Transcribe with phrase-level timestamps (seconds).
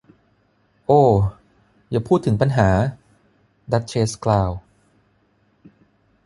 [0.85, 1.01] โอ้
[1.89, 2.69] อย่าพูดถึงปัญหา!
[3.71, 4.51] ดัชเชสกล่าว